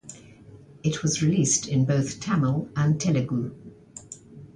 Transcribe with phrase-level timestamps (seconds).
[0.81, 3.53] It was released in both Tamil and Telugu.